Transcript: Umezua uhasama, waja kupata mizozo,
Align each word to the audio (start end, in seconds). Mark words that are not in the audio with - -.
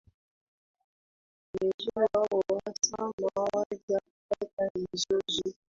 Umezua 1.51 2.27
uhasama, 2.37 3.29
waja 3.35 3.99
kupata 4.09 4.69
mizozo, 4.75 5.51